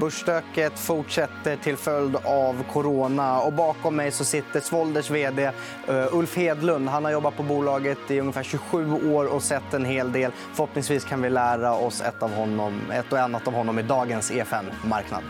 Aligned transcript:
Börsstöket 0.00 0.78
fortsätter 0.78 1.56
till 1.56 1.76
följd 1.76 2.16
av 2.16 2.64
corona. 2.72 3.40
Och 3.40 3.52
bakom 3.52 3.96
mig 3.96 4.10
så 4.10 4.24
sitter 4.24 4.60
Svolders 4.60 5.10
vd 5.10 5.50
eh, 5.88 6.06
Ulf 6.12 6.36
Hedlund. 6.36 6.88
Han 6.88 7.04
har 7.04 7.12
jobbat 7.12 7.36
på 7.36 7.42
bolaget 7.42 7.98
i 8.08 8.20
ungefär 8.20 8.42
27 8.42 9.12
år 9.14 9.26
och 9.26 9.42
sett 9.42 9.74
en 9.74 9.84
hel 9.84 10.12
del. 10.12 10.32
Förhoppningsvis 10.54 11.04
kan 11.04 11.22
vi 11.22 11.30
lära 11.30 11.74
oss 11.74 12.00
ett, 12.00 12.22
av 12.22 12.34
honom, 12.34 12.80
ett 12.92 13.12
och 13.12 13.18
annat 13.18 13.48
av 13.48 13.54
honom 13.54 13.78
i 13.78 13.82
dagens 13.82 14.30
EFN-marknad. 14.30 15.22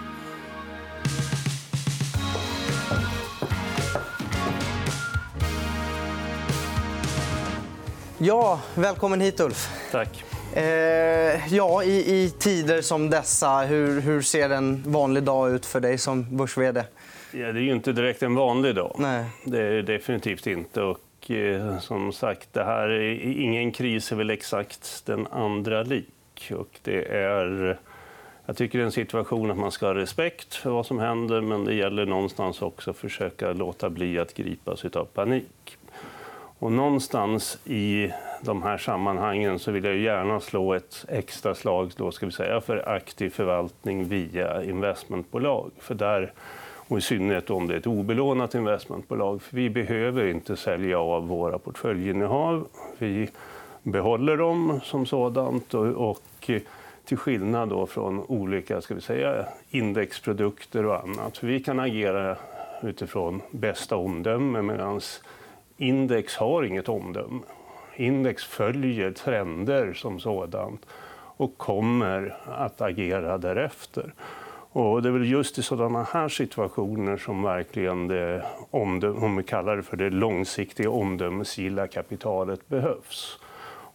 Ja, 8.18 8.61
välkommen 8.75 9.21
hit, 9.21 9.41
Ulf. 9.41 9.68
Tack. 9.93 10.29
Eh, 10.55 11.55
ja, 11.55 11.82
i, 11.82 12.23
i, 12.23 12.30
tider 12.39 12.80
som 12.82 13.11
dessa, 13.11 13.61
hur, 13.61 14.00
hur, 14.00 14.23
ser 14.23 14.50
en 14.50 14.82
vanlig 14.87 15.23
dag 15.23 15.50
ut 15.50 15.67
för 15.67 15.80
dig 15.80 15.99
som 15.99 16.37
börs 16.37 16.57
Ja, 16.57 17.53
det 17.53 17.61
är 17.61 17.75
inte 17.75 17.93
direkt 17.93 18.22
en 18.22 18.35
vanlig 18.35 18.75
dag. 18.75 18.96
Nej. 18.99 19.25
Det 19.44 19.63
är 19.63 19.71
det 19.71 19.82
definitivt 19.82 20.46
inte. 20.46 20.82
Och, 20.82 21.31
eh, 21.31 21.79
som 21.79 22.13
sagt, 22.13 22.49
det 22.53 22.64
här 22.64 22.89
är, 22.89 23.41
ingen 23.41 23.72
kris 23.72 24.13
är 24.13 24.17
väl 24.17 24.31
exakt 24.31 25.03
den 25.07 25.27
andra 25.27 25.82
lik. 25.82 26.53
Och 26.57 26.79
det 26.82 27.05
är... 27.05 27.79
Jag 28.46 28.57
tycker 28.57 28.79
det 28.79 28.82
är 28.82 28.86
en 28.86 28.93
situation 28.93 29.50
att 29.50 29.58
man 29.58 29.72
ska 29.72 29.86
ha 29.86 29.94
respekt 29.94 30.55
för 30.55 30.71
vad 30.71 30.86
som 30.86 30.99
händer 30.99 31.41
men 31.41 31.64
det 31.64 31.75
gäller 31.75 32.06
någonstans 32.06 32.62
också 32.62 32.91
att 32.91 32.97
försöka 32.97 33.53
låta 33.53 33.91
bli 33.91 34.19
att 34.19 34.34
gripas 34.34 34.84
av 34.84 35.05
panik. 35.05 35.78
Och 36.61 36.73
någonstans 36.73 37.59
i 37.64 38.12
de 38.42 38.62
här 38.62 38.78
sammanhangen 38.78 39.59
så 39.59 39.70
vill 39.70 39.84
jag 39.84 39.97
gärna 39.97 40.41
slå 40.41 40.75
ett 40.75 41.05
extra 41.09 41.55
slag 41.55 41.92
då 41.97 42.11
ska 42.11 42.27
vi 42.27 42.33
säga, 42.33 42.61
för 42.61 42.89
aktiv 42.89 43.31
förvaltning 43.31 44.05
via 44.05 44.64
investmentbolag. 44.64 45.70
För 45.78 45.95
där, 45.95 46.33
och 46.89 46.98
I 46.98 47.00
synnerhet 47.00 47.50
om 47.50 47.67
det 47.67 47.75
är 47.75 47.78
ett 47.78 47.86
obelånat 47.86 48.55
investmentbolag. 48.55 49.42
För 49.42 49.56
vi 49.56 49.70
behöver 49.70 50.27
inte 50.27 50.56
sälja 50.56 50.98
av 50.98 51.28
våra 51.28 51.58
portföljinnehav. 51.58 52.67
Vi 52.98 53.30
behåller 53.83 54.36
dem 54.36 54.80
som 54.84 55.06
sådant. 55.06 55.74
och, 55.74 56.11
och 56.11 56.50
till 57.05 57.17
skillnad 57.17 57.69
då 57.69 57.86
från 57.86 58.24
olika 58.28 58.80
ska 58.80 58.95
vi 58.95 59.00
säga, 59.00 59.47
indexprodukter 59.70 60.86
och 60.86 61.02
annat. 61.02 61.39
För 61.39 61.47
vi 61.47 61.61
kan 61.61 61.80
agera 61.80 62.36
utifrån 62.83 63.42
bästa 63.50 63.97
omdöme 63.97 64.62
medan 64.62 65.00
index 65.81 66.36
har 66.36 66.62
inget 66.62 66.89
omdöme. 66.89 67.41
Index 67.97 68.45
följer 68.45 69.12
trender 69.12 69.92
som 69.92 70.20
sådant 70.20 70.86
och 71.36 71.59
kommer 71.59 72.36
att 72.47 72.81
agera 72.81 73.39
därefter. 73.39 74.14
Och 74.73 75.03
det 75.03 75.08
är 75.08 75.12
väl 75.12 75.31
just 75.31 75.58
i 75.58 75.62
sådana 75.62 76.03
här 76.03 76.28
situationer 76.28 77.17
som 77.17 77.42
verkligen 77.42 78.08
det, 78.08 78.45
om 78.70 79.36
vi 79.36 79.42
kallar 79.42 79.77
det 79.77 79.83
för 79.83 79.97
det 79.97 80.11
långsiktiga 80.11 80.91
omdömesgilla 80.91 81.86
kapitalet 81.86 82.69
behövs. 82.69 83.39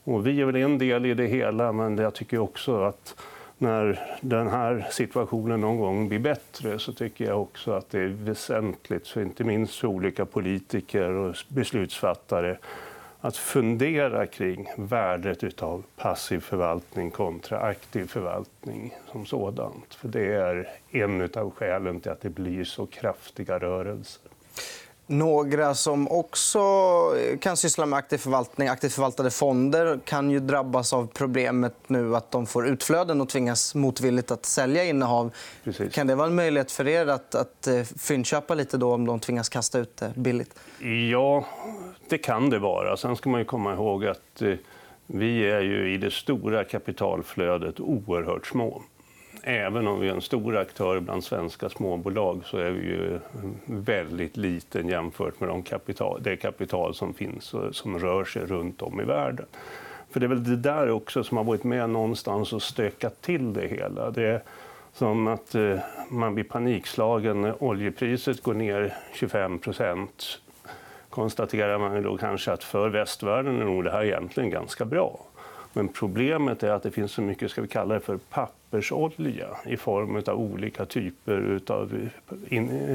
Och 0.04 0.28
vi 0.28 0.42
är 0.42 0.46
väl 0.46 0.56
en 0.56 0.78
del 0.78 1.06
i 1.06 1.14
det 1.14 1.28
hela, 1.28 1.72
men 1.72 1.98
jag 1.98 2.14
tycker 2.14 2.40
också 2.40 2.84
att 2.84 3.16
när 3.58 4.18
den 4.22 4.48
här 4.48 4.88
situationen 4.92 5.62
någon 5.62 5.80
gång 5.80 6.10
blir 6.10 6.20
bättre 6.20 6.80
så 6.80 6.94
tycker 6.94 7.26
jag 7.26 7.42
också 7.42 7.72
att 7.72 7.90
det 7.90 8.00
är 8.00 8.08
väsentligt, 8.08 9.06
så 9.06 9.22
inte 9.22 9.44
minst 9.44 9.76
för 9.76 9.88
olika 9.88 10.26
politiker 10.26 11.10
och 11.10 11.36
beslutsfattare 11.48 12.58
att 13.22 13.38
fundera 13.38 14.28
kring 14.28 14.68
värdet 14.78 15.62
av 15.62 15.84
passiv 15.96 16.40
förvaltning 16.40 17.12
kontra 17.12 17.60
aktiv 17.60 18.08
förvaltning 18.08 18.96
som 19.12 19.26
sådant. 19.26 19.94
För 19.94 20.08
det 20.08 20.34
är 20.34 20.70
en 20.92 21.30
av 21.36 21.52
skälen 21.52 22.00
till 22.00 22.12
att 22.12 22.22
det 22.22 22.30
blir 22.30 22.64
så 22.64 22.86
kraftiga 22.86 23.60
rörelser. 23.60 24.32
Några 25.08 25.74
som 25.74 26.12
också 26.12 26.60
kan 27.40 27.58
syssla 27.58 27.86
med 27.86 27.98
aktiv 27.98 28.18
förvaltning, 28.18 28.68
aktivt 28.68 28.94
förvaltade 28.94 29.32
fonder 29.32 30.00
kan 30.06 30.32
ju 30.32 30.40
drabbas 30.40 30.94
av 30.94 31.08
problemet 31.14 31.76
nu 31.88 32.16
att 32.16 32.32
de 32.32 32.46
får 32.46 32.68
utflöden 32.68 33.22
och 33.22 33.30
tvingas 33.30 33.76
motvilligt 33.76 34.32
att 34.32 34.46
sälja 34.46 34.84
innehav. 34.84 35.32
Precis. 35.64 35.94
Kan 35.94 36.08
det 36.08 36.16
vara 36.16 36.28
en 36.28 36.36
möjlighet 36.36 36.72
för 36.72 36.88
er 36.88 37.08
att, 37.08 37.36
att 37.36 37.68
eh, 37.68 37.84
fyndköpa 37.84 38.56
lite 38.56 38.78
då 38.78 38.94
om 38.94 39.08
de 39.08 39.20
tvingas 39.20 39.50
kasta 39.50 39.80
ut 39.80 39.98
det 39.98 40.14
billigt? 40.16 40.60
Ja, 41.12 41.46
det 42.10 42.18
kan 42.18 42.50
det 42.50 42.60
vara. 42.60 42.98
Sen 42.98 43.16
ska 43.16 43.30
man 43.30 43.40
ju 43.40 43.46
komma 43.46 43.74
ihåg 43.74 44.06
att 44.06 44.42
eh, 44.42 44.54
vi 45.08 45.50
är 45.50 45.62
ju 45.62 45.94
i 45.94 45.98
det 45.98 46.12
stora 46.12 46.64
kapitalflödet 46.64 47.80
oerhört 47.80 48.48
små 48.48 48.82
även 49.48 49.88
om 49.88 50.00
vi 50.00 50.10
är 50.10 50.14
en 50.14 50.22
stor 50.22 50.58
aktör 50.58 51.00
bland 51.00 51.24
svenska 51.24 51.70
småbolag 51.70 52.42
så 52.46 52.58
är 52.58 52.72
vi 52.72 52.88
ju 52.88 53.20
väldigt 53.66 54.38
liten 54.38 54.88
jämfört 54.88 55.40
med 55.40 55.50
de 55.50 55.64
kapital, 55.64 56.24
det 56.24 56.36
kapital 56.36 56.94
som 56.96 57.14
finns 57.14 57.54
och 57.54 57.76
som 57.76 58.00
rör 58.00 58.26
sig 58.26 58.46
runt 58.46 58.82
om 58.82 59.02
i 59.02 59.04
världen. 59.04 59.46
För 60.10 60.20
det 60.20 60.26
är 60.26 60.28
väl 60.28 60.44
det 60.44 60.56
där 60.56 60.90
också 60.90 61.24
som 61.24 61.38
har 61.38 61.44
varit 61.44 61.64
med 61.64 61.90
någonstans 61.90 62.54
och 62.54 62.62
stökat 62.62 63.22
till 63.22 63.54
det 63.54 63.68
hela. 63.68 64.12
Det 64.12 64.24
är 64.24 64.42
som 64.94 65.28
att 65.28 65.56
eh, 65.56 65.80
man 66.10 66.36
blir 66.36 66.44
panikslagen 66.44 67.42
när 67.42 67.64
oljepriset 67.64 68.44
går 68.44 68.54
ner 68.54 68.94
25 69.14 69.60
procent 69.60 70.40
konstaterar 71.10 71.80
man 71.80 72.04
då 72.04 72.18
kanske 72.18 72.52
att 72.52 72.64
för 72.64 72.90
västvärlden 72.90 73.62
är 73.62 73.66
nog 73.66 73.84
det 73.84 73.92
här 73.92 74.04
egentligen 74.04 74.50
ganska 74.50 74.86
bra. 74.86 75.20
Men 75.78 75.88
problemet 75.88 76.64
är 76.64 76.70
att 76.70 76.84
det 76.84 76.92
finns 76.92 77.12
så 77.12 77.22
mycket, 77.22 77.52
ska 77.52 77.62
vi 77.62 77.68
kalla 77.68 77.94
det 77.94 78.00
för 78.00 78.18
pappersolja 78.18 79.48
i 79.66 79.78
form 79.78 80.16
av 80.16 80.40
olika 80.40 80.86
typer 80.86 81.60
av 81.68 82.10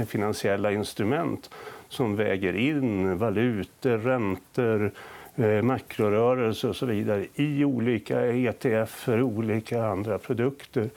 finansiella 0.06 0.72
instrument 0.72 1.50
som 1.88 2.16
väger 2.16 2.56
in 2.56 3.18
valutor, 3.18 3.98
räntor, 3.98 4.92
eh, 5.36 5.62
makrorörelser 5.62 6.68
och 6.68 6.76
så 6.76 6.86
vidare 6.86 7.26
i 7.34 7.64
olika 7.64 8.26
ETF 8.26 9.08
och 9.08 9.18
olika 9.18 9.84
andra 9.84 10.18
produkter 10.18 10.90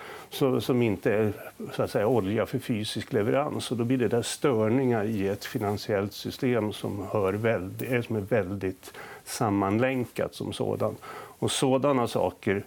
som 0.59 0.81
inte 0.81 1.13
är 1.13 1.33
så 1.73 1.83
att 1.83 1.91
säga, 1.91 2.07
olja 2.07 2.45
för 2.45 2.59
fysisk 2.59 3.13
leverans. 3.13 3.71
Och 3.71 3.77
då 3.77 3.83
blir 3.83 3.97
det 3.97 4.07
där 4.07 4.21
störningar 4.21 5.05
i 5.05 5.27
ett 5.27 5.45
finansiellt 5.45 6.13
system 6.13 6.73
som, 6.73 7.07
hör 7.11 7.33
väldigt, 7.33 8.05
som 8.05 8.15
är 8.15 8.21
väldigt 8.21 8.93
sammanlänkat 9.23 10.35
som 10.35 10.53
sådant. 10.53 10.99
Och 11.43 11.51
sådana 11.51 12.07
saker 12.07 12.65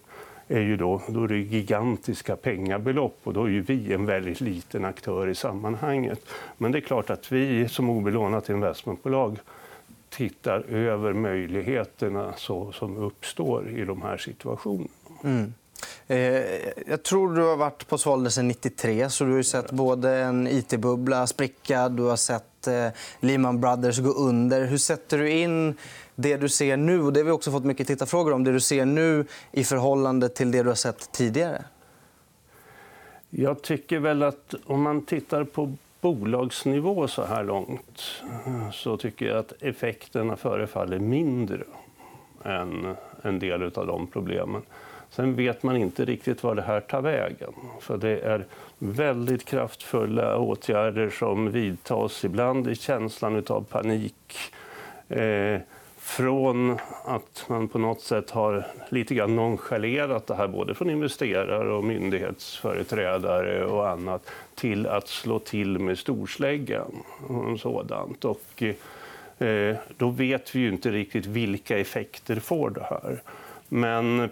är 0.49 0.61
ju 0.61 0.77
då, 0.77 1.03
då 1.09 1.25
är 1.25 1.29
det 1.29 1.39
gigantiska 1.39 2.37
pengabelopp 2.37 3.19
och 3.25 3.33
då 3.33 3.45
är 3.45 3.49
ju 3.49 3.61
vi 3.61 3.93
en 3.93 4.07
väldigt 4.07 4.41
liten 4.41 4.85
aktör 4.85 5.29
i 5.29 5.35
sammanhanget. 5.35 6.21
Men 6.57 6.73
det 6.73 6.79
är 6.79 6.81
klart 6.81 7.11
att 7.11 7.33
vi 7.33 7.69
som 7.69 7.91
obelånat 7.91 8.49
investmentbolag 8.49 9.39
tittar 10.09 10.61
över 10.61 11.13
möjligheterna 11.13 12.35
så, 12.37 12.73
som 12.73 12.97
uppstår 12.97 13.69
i 13.69 13.85
de 13.85 14.03
här 14.03 14.17
situationerna. 14.17 14.89
Mm. 15.25 15.55
Eh, 16.07 16.19
jag 16.87 17.03
tror 17.03 17.35
du 17.35 17.43
har 17.43 17.57
varit 17.57 17.89
på 17.89 17.99
Svalde 17.99 18.31
sedan 18.31 18.49
93. 18.49 19.11
Så 19.11 19.25
du 19.25 19.35
har 19.35 19.43
sett 19.43 19.71
både 19.71 20.11
en 20.11 20.47
it-bubbla 20.47 21.27
spricka, 21.27 21.89
du 21.89 22.03
har 22.03 22.17
sett 22.17 22.56
att 22.69 22.97
Lehman 23.21 23.61
Brothers 23.61 23.99
gå 23.99 24.11
under. 24.11 24.67
Hur 24.67 24.79
sätter 24.79 25.19
du 25.19 25.31
in 25.31 25.75
det 26.15 26.37
du 26.37 26.49
ser 26.49 26.77
nu, 26.77 27.03
och 27.03 27.13
det 27.13 27.21
har 27.21 27.25
vi 27.25 27.31
också 27.31 27.51
fått 27.51 27.65
mycket 27.65 27.87
tittarfrågor 27.87 28.33
om, 28.33 28.45
det 28.45 28.53
du 28.53 28.61
ser 28.61 28.85
nu 28.85 29.25
i 29.53 29.65
förhållande 29.65 30.29
till 30.29 30.51
det 30.51 30.63
du 30.63 30.69
har 30.69 30.75
sett 30.75 31.13
tidigare? 31.13 31.65
Jag 33.31 33.63
tycker 33.63 33.99
väl 33.99 34.23
att 34.23 34.55
om 34.67 34.83
man 34.83 35.05
tittar 35.05 35.45
på 35.45 35.73
bolagsnivå 36.01 37.09
så 37.09 37.25
här 37.25 37.45
långt 37.45 38.03
så 38.73 38.97
tycker 38.97 39.27
jag 39.27 39.39
att 39.39 39.53
effekterna 39.61 40.37
förefaller 40.37 40.99
mindre 40.99 41.65
än 42.45 42.97
en 43.23 43.39
del 43.39 43.63
av 43.63 43.87
de 43.87 44.07
problemen. 44.07 44.63
Sen 45.11 45.35
vet 45.35 45.63
man 45.63 45.77
inte 45.77 46.05
riktigt 46.05 46.43
var 46.43 46.55
det 46.55 46.63
här 46.63 46.81
tar 46.81 47.01
vägen. 47.01 47.53
För 47.81 47.97
det 47.97 48.21
är 48.21 48.45
väldigt 48.79 49.45
kraftfulla 49.45 50.39
åtgärder 50.39 51.11
som 51.11 51.51
vidtas, 51.51 52.25
ibland 52.25 52.69
i 52.69 52.75
känslan 52.75 53.45
av 53.49 53.65
panik. 53.65 54.39
Eh, 55.09 55.61
från 56.07 56.79
att 57.05 57.45
man 57.49 57.69
på 57.69 57.79
något 57.79 58.01
sätt 58.01 58.31
har 58.31 58.67
lite 58.89 59.15
grann 59.15 59.37
nonchalerat 59.37 60.27
det 60.27 60.35
här 60.35 60.49
både 60.49 60.75
från 60.75 60.91
investerare 60.91 61.73
och 61.73 61.85
myndighetsföreträdare 61.85 63.65
och 63.65 63.89
annat 63.89 64.31
till 64.55 64.87
att 64.87 65.09
slå 65.09 65.39
till 65.39 65.79
med 65.79 65.99
storsläggan 65.99 67.03
och 67.29 67.61
sådant. 67.61 68.25
Och, 68.25 68.63
eh, 69.39 69.77
då 69.97 70.11
vet 70.11 70.55
vi 70.55 70.61
ju 70.61 70.69
inte 70.69 70.91
riktigt 70.91 71.27
vilka 71.27 71.79
effekter 71.79 72.37
får 72.37 72.71
det 72.71 72.87
här. 72.91 73.23
Men 73.69 74.31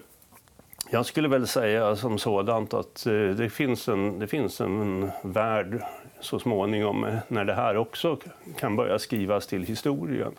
jag 0.90 1.06
skulle 1.06 1.28
väl 1.28 1.46
säga 1.46 1.96
som 1.96 2.18
sådant 2.18 2.74
att 2.74 3.06
eh, 3.06 3.12
det 3.12 3.50
finns 3.50 3.88
en, 3.88 4.18
det 4.18 4.26
finns 4.26 4.60
en 4.60 5.10
värld 5.22 5.82
så 6.20 6.38
småningom 6.38 7.18
när 7.28 7.44
det 7.44 7.54
här 7.54 7.76
också 7.76 8.18
kan 8.58 8.76
börja 8.76 8.98
skrivas 8.98 9.46
till 9.46 9.62
historien. 9.62 10.32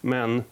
Men 0.00 0.42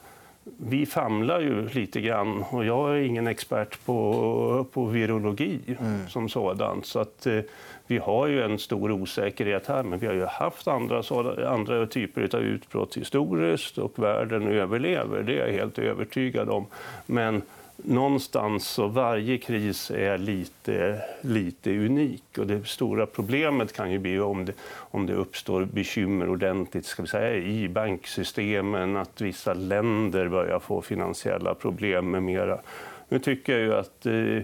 vi 0.56 0.86
famlar 0.86 1.40
ju 1.40 1.68
lite 1.68 2.00
grann 2.00 2.44
och 2.50 2.64
jag 2.64 2.90
är 2.90 3.00
ingen 3.00 3.26
expert 3.26 3.84
på, 3.84 4.66
på 4.72 4.84
virologi 4.84 5.60
mm. 5.80 6.08
som 6.08 6.28
sådant. 6.28 6.86
Så 6.86 6.98
att, 6.98 7.26
eh, 7.26 7.40
vi 7.86 7.98
har 7.98 8.26
ju 8.26 8.42
en 8.42 8.58
stor 8.58 8.90
osäkerhet 8.90 9.66
här, 9.66 9.82
men 9.82 9.98
vi 9.98 10.06
har 10.06 10.14
ju 10.14 10.24
haft 10.24 10.68
andra, 10.68 11.02
andra 11.48 11.86
typer 11.86 12.36
av 12.36 12.42
utbrott 12.42 12.96
historiskt 12.96 13.78
och 13.78 13.98
världen 13.98 14.48
överlever. 14.48 15.22
Det 15.22 15.32
är 15.32 15.46
jag 15.46 15.52
helt 15.52 15.78
övertygad 15.78 16.48
om. 16.48 16.66
Men 17.06 17.42
någonstans 17.84 18.68
så 18.68 18.86
varje 18.86 19.38
kris 19.38 19.90
är 19.90 20.18
lite, 20.18 21.02
lite 21.20 21.70
unik. 21.70 22.38
Och 22.38 22.46
det 22.46 22.68
stora 22.68 23.06
problemet 23.06 23.72
kan 23.72 23.90
ju 23.90 23.98
bli 23.98 24.20
om 24.20 24.44
det, 24.44 24.52
om 24.68 25.06
det 25.06 25.14
uppstår 25.14 25.64
bekymmer 25.64 26.28
ordentligt 26.28 26.86
ska 26.86 27.02
vi 27.02 27.08
säga, 27.08 27.34
i 27.34 27.68
banksystemen, 27.68 28.96
att 28.96 29.20
vissa 29.20 29.54
länder 29.54 30.28
börjar 30.28 30.58
få 30.58 30.82
finansiella 30.82 31.54
problem 31.54 32.10
med 32.10 32.22
mera. 32.22 32.60
Nu 33.08 33.18
tycker 33.18 33.52
jag 33.52 33.62
ju 33.62 33.74
att 33.74 34.06
eh, 34.06 34.42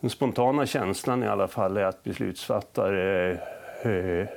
den 0.00 0.10
spontana 0.10 0.66
känslan 0.66 1.22
i 1.22 1.26
alla 1.26 1.48
fall 1.48 1.76
är 1.76 1.84
att 1.84 2.04
beslutsfattare 2.04 3.30
eh, 3.82 4.28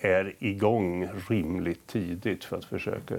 är 0.00 0.34
igång 0.38 1.08
rimligt 1.28 1.86
tidigt 1.86 2.44
för 2.44 2.56
att 2.56 2.64
försöka 2.64 3.14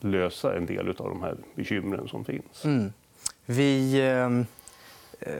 lösa 0.00 0.56
en 0.56 0.66
del 0.66 0.88
av 0.88 0.94
de 0.94 1.22
här 1.22 1.36
bekymren 1.54 2.08
som 2.08 2.24
finns. 2.24 2.64
Mm. 2.64 2.92
Vi, 3.50 4.02
ehm, 4.02 4.46
eh, 5.20 5.32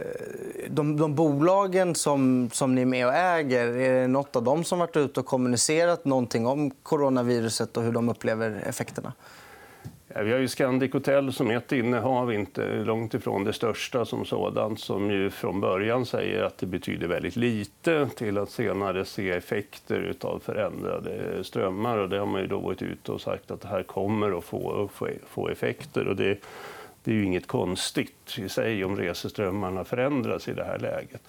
de, 0.69 0.97
de 0.97 1.15
bolagen 1.15 1.95
som, 1.95 2.51
som 2.53 2.75
ni 2.75 2.83
är 2.83 2.87
med 2.87 3.07
och 3.07 3.15
äger, 3.15 3.67
är 3.67 4.01
det 4.01 4.07
nåt 4.07 4.37
av 4.37 4.43
dem 4.43 4.65
som 4.65 4.79
varit 4.79 4.97
ute 4.97 5.21
och 5.21 5.27
kommunicerat 5.27 6.05
någonting 6.05 6.47
om 6.47 6.71
coronaviruset 6.71 7.77
och 7.77 7.83
hur 7.83 7.93
de 7.93 8.09
upplever 8.09 8.63
effekterna? 8.67 9.13
Ja, 10.15 10.23
vi 10.23 10.33
har 10.33 10.39
ju 10.39 10.49
Scandic 10.49 10.93
Hotel 10.93 11.33
som 11.33 11.51
ett 11.51 11.73
innehav, 11.73 12.33
inte 12.33 12.67
långt 12.75 13.15
ifrån 13.15 13.45
det 13.45 13.53
största 13.53 14.05
som 14.05 14.25
sådant, 14.25 14.81
som 14.81 15.11
ju 15.11 15.31
från 15.31 15.61
början 15.61 16.07
säger 16.07 16.43
att 16.43 16.59
det 16.59 16.67
betyder 16.67 17.09
väldigt 17.09 17.37
lite 17.37 18.09
till 18.17 18.39
att 18.39 18.51
senare 18.51 19.05
se 19.05 19.31
effekter 19.31 20.15
av 20.21 20.43
förändrade 20.45 21.45
strömmar. 21.45 21.99
Och 21.99 22.09
det 22.09 22.19
har 22.19 22.27
man 22.27 22.41
ju 22.41 22.47
då 22.47 22.59
varit 22.59 22.83
ute 22.83 23.13
och 23.13 23.21
sagt 23.21 23.51
att 23.51 23.61
det 23.61 23.69
här 23.69 23.83
kommer 23.83 24.39
att 24.39 24.45
få, 24.45 24.89
få, 24.95 25.09
få 25.27 25.49
effekter. 25.49 26.09
Och 26.09 26.17
det, 26.17 26.39
det 27.05 27.11
är 27.11 27.15
ju 27.15 27.25
inget 27.25 27.47
konstigt 27.47 28.39
i 28.39 28.49
sig 28.49 28.85
om 28.85 28.97
reseströmmarna 28.97 29.85
förändras 29.85 30.49
i 30.49 30.53
det 30.53 30.65
här 30.65 30.79
läget. 30.79 31.23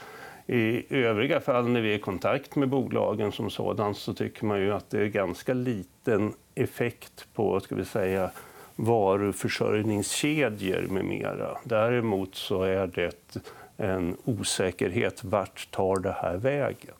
I 0.47 0.95
övriga 0.95 1.39
fall 1.39 1.68
när 1.68 1.81
vi 1.81 1.91
är 1.91 1.95
i 1.95 2.00
kontakt 2.00 2.56
med 2.56 2.69
bolagen 2.69 3.31
som 3.31 3.50
sådant 3.50 3.97
så 3.97 4.13
tycker 4.13 4.45
man 4.45 4.59
ju 4.59 4.73
att 4.73 4.89
det 4.89 5.01
är 5.01 5.07
ganska 5.07 5.53
liten 5.53 6.33
effekt 6.56 7.27
på 7.33 7.59
ska 7.59 7.75
vi 7.75 7.85
säga, 7.85 8.31
varuförsörjningskedjor 8.75 10.88
med 10.89 11.06
mera. 11.06 11.57
Däremot 11.63 12.35
så 12.35 12.63
är 12.63 12.88
det 12.88 13.33
en 13.77 14.17
osäkerhet. 14.25 15.24
Vart 15.24 15.71
tar 15.71 16.00
det 16.00 16.15
här 16.21 16.38
vägen? 16.38 16.95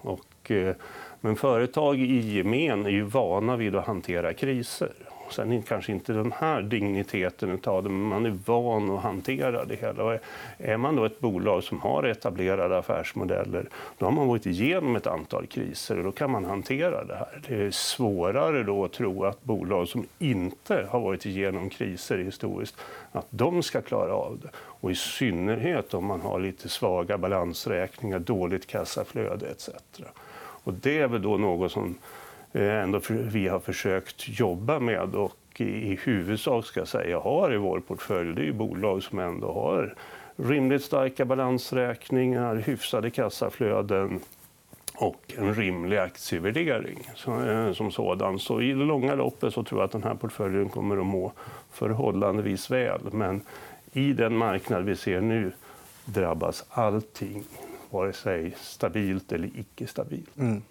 Och, 0.00 0.50
eh, 0.50 0.74
men 1.20 1.36
företag 1.36 1.98
i 1.98 2.18
gemen 2.18 2.86
är 2.86 2.90
ju 2.90 3.02
vana 3.02 3.56
vid 3.56 3.76
att 3.76 3.86
hantera 3.86 4.32
kriser. 4.32 4.92
Sen 5.30 5.62
kanske 5.62 5.92
inte 5.92 6.12
den 6.12 6.32
här 6.32 6.62
digniteten 6.62 7.60
av 7.64 7.82
det, 7.82 7.88
men 7.88 8.08
man 8.08 8.26
är 8.26 8.38
van 8.44 8.90
att 8.90 9.02
hantera 9.02 9.64
det 9.64 9.76
hela. 9.76 10.04
Och 10.04 10.18
är 10.58 10.76
man 10.76 10.96
då 10.96 11.04
ett 11.04 11.20
bolag 11.20 11.62
som 11.62 11.80
har 11.80 12.02
etablerade 12.02 12.78
affärsmodeller, 12.78 13.68
då 13.98 14.06
har 14.06 14.12
man 14.12 14.28
varit 14.28 14.46
igenom 14.46 14.96
ett 14.96 15.06
antal 15.06 15.46
kriser 15.46 15.98
och 15.98 16.04
då 16.04 16.12
kan 16.12 16.30
man 16.30 16.44
hantera 16.44 17.04
det 17.04 17.14
här. 17.14 17.40
Det 17.48 17.54
är 17.54 17.70
svårare 17.70 18.62
då 18.62 18.84
att 18.84 18.92
tro 18.92 19.24
att 19.24 19.44
bolag 19.44 19.88
som 19.88 20.06
inte 20.18 20.86
har 20.90 21.00
varit 21.00 21.26
igenom 21.26 21.70
kriser 21.70 22.18
historiskt, 22.18 22.76
att 23.12 23.26
de 23.30 23.62
ska 23.62 23.80
klara 23.80 24.14
av 24.14 24.38
det. 24.42 24.48
Och 24.56 24.90
i 24.90 24.94
synnerhet 24.94 25.94
om 25.94 26.04
man 26.04 26.20
har 26.20 26.40
lite 26.40 26.68
svaga 26.68 27.18
balansräkningar, 27.18 28.18
dåligt 28.18 28.66
kassaflöde 28.66 29.46
etc. 29.46 29.70
Och 30.66 30.72
det 30.74 30.98
är 30.98 31.08
väl 31.08 31.22
då 31.22 31.36
något 31.36 31.72
som 31.72 31.94
Eh, 32.56 32.82
ändå 32.82 33.00
för, 33.00 33.14
vi 33.14 33.48
har 33.48 33.60
försökt 33.60 34.28
jobba 34.28 34.78
med 34.78 35.14
och 35.14 35.60
i 35.60 35.98
huvudsak 36.02 36.66
ska 36.66 36.80
jag 36.80 36.88
säga 36.88 37.18
har 37.18 37.54
i 37.54 37.56
vår 37.56 37.80
portfölj 37.80 38.34
det 38.34 38.48
är 38.48 38.52
bolag 38.52 39.02
som 39.02 39.18
ändå 39.18 39.52
har 39.52 39.94
rimligt 40.36 40.84
starka 40.84 41.24
balansräkningar, 41.24 42.56
hyfsade 42.56 43.10
kassaflöden 43.10 44.20
och 44.94 45.34
en 45.38 45.54
rimlig 45.54 45.96
aktievärdering 45.96 46.98
eh, 47.26 47.72
som 47.72 47.90
sådan. 47.90 48.38
Så 48.38 48.60
i 48.60 48.68
det 48.68 48.84
långa 48.84 49.14
loppet 49.14 49.54
så 49.54 49.64
tror 49.64 49.80
jag 49.80 49.86
att 49.86 49.92
den 49.92 50.02
här 50.02 50.14
portföljen 50.14 50.68
kommer 50.68 50.96
att 50.96 51.06
må 51.06 51.32
förhållandevis 51.72 52.70
väl. 52.70 53.00
Men 53.12 53.40
i 53.92 54.12
den 54.12 54.36
marknad 54.36 54.84
vi 54.84 54.96
ser 54.96 55.20
nu 55.20 55.52
drabbas 56.04 56.64
allting, 56.68 57.44
vare 57.90 58.12
sig 58.12 58.54
stabilt 58.60 59.32
eller 59.32 59.50
icke 59.54 59.86
stabilt. 59.86 60.38
Mm. 60.38 60.62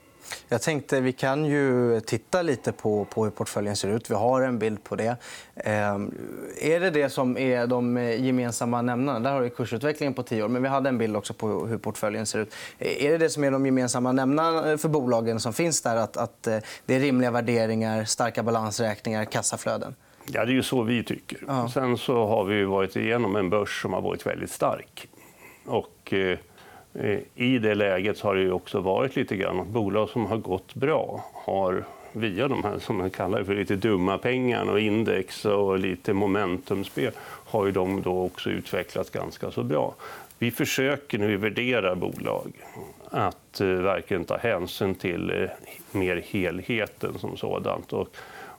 Jag 0.49 0.61
tänkte 0.61 1.01
vi 1.01 1.11
kan 1.11 1.45
ju 1.45 1.99
titta 1.99 2.41
lite 2.41 2.71
på, 2.71 3.05
på 3.05 3.23
hur 3.23 3.31
portföljen 3.31 3.75
ser 3.75 3.89
ut. 3.89 4.11
Vi 4.11 4.15
har 4.15 4.41
en 4.41 4.59
bild 4.59 4.83
på 4.83 4.95
det. 4.95 5.17
Eh, 5.55 5.95
är 6.61 6.79
det 6.79 6.89
det 6.89 7.09
som 7.09 7.37
är 7.37 7.67
de 7.67 7.97
gemensamma 7.97 8.81
nämnarna? 8.81 9.19
Där 9.19 9.31
har 9.31 9.41
vi 9.41 9.49
kursutvecklingen 9.49 10.13
på 10.13 10.23
tio 10.23 10.43
år. 10.43 10.47
Men 10.47 10.63
vi 10.63 10.69
hade 10.69 10.89
en 10.89 10.97
bild 10.97 11.17
också 11.17 11.33
på 11.33 11.65
hur 11.65 11.77
portföljen 11.77 12.25
ser 12.25 12.39
ut. 12.39 12.53
Är 12.79 13.11
det 13.11 13.17
det 13.17 13.29
som 13.29 13.43
är 13.43 13.51
de 13.51 13.65
gemensamma 13.65 14.11
nämnarna 14.11 14.77
för 14.77 14.89
bolagen 14.89 15.39
som 15.39 15.53
finns 15.53 15.81
där? 15.81 15.95
Att, 15.95 16.17
att 16.17 16.47
eh, 16.47 16.57
det 16.85 16.95
är 16.95 16.99
rimliga 16.99 17.31
värderingar, 17.31 18.03
starka 18.03 18.43
balansräkningar, 18.43 19.25
kassaflöden? 19.25 19.95
Ja, 20.25 20.45
det 20.45 20.51
är 20.51 20.55
ju 20.55 20.63
så 20.63 20.81
vi 20.81 21.03
tycker. 21.03 21.37
Ja. 21.47 21.69
Sen 21.73 21.97
så 21.97 22.25
har 22.27 22.43
vi 22.43 22.63
varit 22.63 22.95
igenom 22.95 23.35
en 23.35 23.49
börs 23.49 23.81
som 23.81 23.93
har 23.93 24.01
varit 24.01 24.25
väldigt 24.25 24.51
stark. 24.51 25.07
Och, 25.65 26.13
eh 26.13 26.13
Eh, 26.13 26.39
Eh, 26.99 27.19
I 27.35 27.59
det 27.59 27.75
läget 27.75 28.19
har 28.19 28.35
det 28.35 28.51
också 28.51 28.79
varit 28.79 29.15
lite 29.15 29.35
grann 29.35 29.59
att 29.59 29.67
bolag 29.67 30.09
som 30.09 30.25
har 30.25 30.37
gått 30.37 30.75
bra 30.75 31.25
har 31.33 31.85
via 32.11 32.47
de 32.47 32.63
här 32.63 32.79
som 32.79 32.97
man 32.97 33.09
kallar 33.09 33.43
för 33.43 33.55
lite 33.55 33.75
dumma 33.75 34.17
pengarna 34.17 34.71
och 34.71 34.79
index 34.79 35.45
och 35.45 35.79
lite 35.79 36.13
momentumspel 36.13 37.11
har 37.19 37.65
ju 37.65 37.71
de 37.71 38.01
då 38.01 38.21
också 38.21 38.49
utvecklats 38.49 39.09
ganska 39.09 39.51
så 39.51 39.63
bra. 39.63 39.95
Vi 40.39 40.51
försöker 40.51 41.17
nu 41.17 41.37
värdera 41.37 41.95
bolag 41.95 42.51
att 43.11 43.61
eh, 43.61 43.67
verkligen 43.67 44.25
ta 44.25 44.37
hänsyn 44.37 44.95
till 44.95 45.43
eh, 45.43 45.49
mer 45.91 46.23
helheten 46.27 47.19
som 47.19 47.37
sådant. 47.37 47.93
Och, 47.93 48.09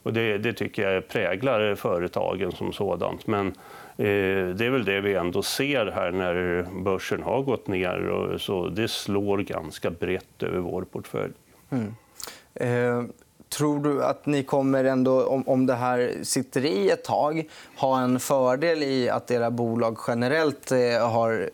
det, 0.03 0.37
det, 0.37 0.53
tycker 0.53 0.89
jag 0.89 1.07
präglar 1.07 1.75
företagen 1.75 2.51
som 2.51 2.73
sådant. 2.73 3.27
Men 3.27 3.53
det 3.97 4.65
är 4.65 4.69
väl 4.69 4.85
det 4.85 5.01
vi 5.01 5.15
ändå 5.15 5.41
ser 5.41 5.85
här 5.85 6.11
när 6.11 6.65
börsen 6.83 7.23
har 7.23 7.41
gått 7.41 7.67
ner. 7.67 8.37
Så 8.39 8.67
det 8.67 8.87
slår 8.87 9.37
ganska 9.37 9.89
brett 9.89 10.43
över 10.43 10.59
vår 10.59 10.81
portfölj. 10.81 11.33
Mm. 11.69 11.95
Eh, 12.55 13.03
tror 13.49 13.83
du 13.83 14.03
att 14.03 14.25
ni 14.25 14.43
kommer, 14.43 14.83
ändå, 14.83 15.25
om, 15.25 15.47
om 15.47 15.65
det 15.65 15.75
här 15.75 16.13
sitter 16.23 16.65
i 16.65 16.89
ett 16.89 17.03
tag 17.03 17.49
ha 17.77 17.99
en 17.99 18.19
fördel 18.19 18.83
i 18.83 19.09
att 19.09 19.31
era 19.31 19.51
bolag 19.51 19.97
generellt 20.07 20.71
eh, 20.71 21.09
har 21.09 21.49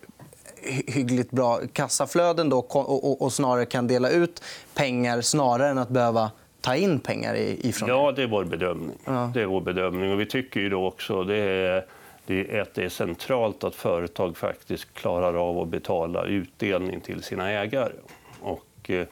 hyggligt 0.86 1.30
bra 1.30 1.60
kassaflöden 1.72 2.48
då, 2.48 2.58
och, 2.58 3.04
och, 3.04 3.22
och, 3.22 3.32
snarare 3.32 3.66
kan 3.66 3.86
dela 3.86 4.10
ut 4.10 4.42
pengar 4.74 5.20
snarare 5.20 5.68
än 5.68 5.78
att 5.78 5.88
behöva 5.88 6.30
ta 6.60 6.76
in 6.76 7.00
pengar 7.00 7.34
ifrån 7.36 7.88
Ja, 7.88 8.12
det 8.16 8.22
är 8.22 8.26
vår 8.26 8.44
bedömning. 8.44 8.96
Ja. 9.04 9.30
Det 9.34 9.42
är 9.42 9.46
vår 9.46 9.60
bedömning. 9.60 10.12
Och 10.12 10.20
vi 10.20 10.26
tycker 10.26 10.60
ju 10.60 10.68
då 10.68 10.86
också 10.86 11.24
det 11.24 11.36
är 11.36 11.84
det 12.26 12.56
är, 12.56 12.60
att 12.60 12.74
det 12.74 12.84
är 12.84 12.88
centralt 12.88 13.64
att 13.64 13.74
företag 13.74 14.36
faktiskt 14.36 14.94
klarar 14.94 15.34
av 15.48 15.58
att 15.58 15.68
betala 15.68 16.24
utdelning 16.24 17.00
till 17.00 17.22
sina 17.22 17.50
ägare. 17.50 17.92
Och 18.40 18.90
eh, 18.90 19.06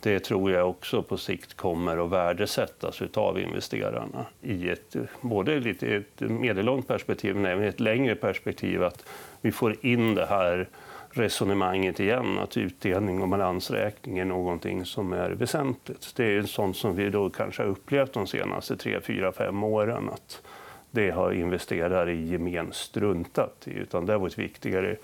det 0.00 0.20
tror 0.20 0.50
jag 0.50 0.70
också 0.70 1.02
på 1.02 1.16
sikt 1.16 1.54
kommer 1.54 2.04
att 2.04 2.10
värdesättas 2.10 3.02
av 3.14 3.40
investerarna 3.40 4.26
i 4.42 4.68
ett, 4.68 4.96
både 5.20 5.54
ett 5.80 6.20
medellångt 6.20 6.88
perspektiv 6.88 7.36
men 7.36 7.52
även 7.52 7.64
ett 7.64 7.80
längre 7.80 8.14
perspektiv. 8.14 8.82
Att 8.82 9.04
vi 9.40 9.52
får 9.52 9.86
in 9.86 10.14
det 10.14 10.26
här 10.26 10.68
resonemanget 11.10 12.00
igen, 12.00 12.38
att 12.38 12.56
utdelning 12.56 13.22
och 13.22 13.28
balansräkning 13.28 14.18
är 14.18 14.24
någonting 14.24 14.84
som 14.84 15.12
är 15.12 15.30
väsentligt. 15.30 16.12
Det 16.16 16.24
är 16.24 16.42
sånt 16.42 16.76
som 16.76 16.96
vi 16.96 17.10
då 17.10 17.30
kanske 17.30 17.62
har 17.62 17.70
upplevt 17.70 18.12
de 18.12 18.26
senaste 18.26 18.76
tre, 18.76 19.00
fyra, 19.00 19.32
fem 19.32 19.64
åren. 19.64 20.08
Att 20.08 20.42
det 20.90 21.10
har 21.10 21.32
investerare 21.32 22.12
i 22.12 22.28
gemen 22.28 22.72
struntat 22.72 23.62
i. 23.64 23.70
Utan 23.70 24.06
det 24.06 24.12
har 24.12 24.20
varit 24.20 24.38
viktigare. 24.38 24.96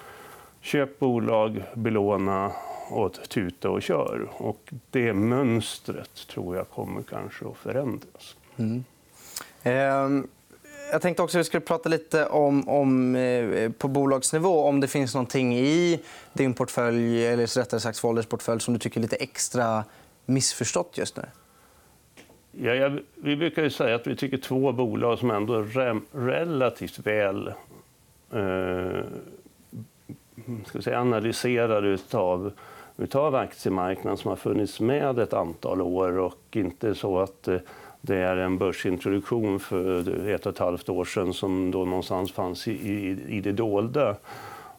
Köp 0.61 0.99
bolag, 0.99 1.62
belåna 1.75 2.52
och 2.90 3.12
tuta 3.28 3.71
och 3.71 3.83
kör. 3.83 4.28
Och 4.33 4.73
det 4.90 5.12
mönstret 5.12 6.28
tror 6.28 6.57
jag 6.57 6.71
kommer 6.71 7.02
kanske 7.02 7.49
att 7.49 7.57
förändras. 7.57 8.37
Mm. 8.57 8.85
Eh... 9.62 10.26
Jag 10.90 11.02
tänkte 11.02 11.23
också 11.23 11.38
att 11.38 11.40
vi 11.40 11.45
skulle 11.45 11.61
prata 11.61 11.88
lite 11.88 12.26
om, 12.26 12.69
om 12.69 13.16
eh, 13.16 13.71
på 13.71 13.88
bolagsnivå 13.88 14.64
om 14.64 14.81
det 14.81 14.88
finns 14.88 15.14
någonting 15.14 15.57
i 15.59 16.00
din 16.33 16.55
portfölj, 16.55 17.26
eller 17.26 17.47
rättare 17.47 17.81
sagt 17.81 17.99
Folders 17.99 18.26
portfölj 18.26 18.61
som 18.61 18.75
du 18.75 18.81
tycker 18.81 19.00
är 19.00 19.02
lite 19.02 19.16
extra 19.16 19.85
missförstått 20.26 20.99
just 20.99 21.16
nu. 21.16 21.23
Ja, 22.63 22.75
jag, 22.75 23.01
vi 23.15 23.37
brukar 23.37 23.63
ju 23.63 23.71
säga 23.71 23.95
att 23.95 24.07
vi 24.07 24.17
tycker 24.17 24.37
två 24.37 24.73
bolag 24.73 25.19
som 25.19 25.31
ändå 25.31 25.55
är 25.55 26.01
relativt 26.13 26.99
väl 26.99 27.53
eh, 28.33 29.05
ska 30.65 30.83
säga, 30.83 31.01
analyserade 31.01 31.89
utav, 31.89 32.53
utav 32.97 33.35
aktiemarknaden 33.35 34.17
som 34.17 34.29
har 34.29 34.37
funnits 34.37 34.81
med 34.81 35.19
ett 35.19 35.33
antal 35.33 35.81
år 35.81 36.19
och 36.19 36.47
inte 36.53 36.95
så 36.95 37.19
att 37.19 37.49
eh, 37.49 37.59
det 38.01 38.17
är 38.17 38.37
en 38.37 38.59
börsintroduktion 38.59 39.61
för 39.61 40.29
ett 40.29 40.47
och 40.47 40.53
ett 40.53 40.59
halvt 40.59 40.89
år 40.89 41.05
sedan 41.05 41.33
som 41.33 41.71
då 41.71 41.85
någonstans 41.85 42.33
fanns 42.33 42.69
i, 42.69 42.73
i, 42.73 43.19
i 43.29 43.41
det 43.41 43.53
dolda. 43.53 44.17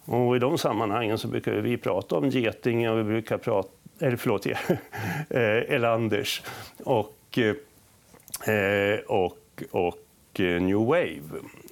Och 0.05 0.35
I 0.35 0.39
de 0.39 0.57
sammanhangen 0.57 1.17
så 1.17 1.27
brukar 1.27 1.53
vi 1.53 1.77
prata 1.77 2.15
om 2.15 2.29
Getinge 2.29 2.89
och 2.89 2.99
vi 2.99 3.03
brukar 3.03 3.37
prata 3.37 3.69
eller 3.99 4.17
förlåt, 4.17 4.45
eh, 5.29 5.75
Elanders 5.75 6.43
och, 6.83 7.37
eh, 7.37 7.55
Eh, 8.45 8.99
och, 9.07 9.63
och 9.71 10.39
eh, 10.39 10.61
New 10.61 10.77
Wave 10.77 11.21